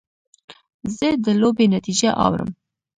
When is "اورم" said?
2.23-2.49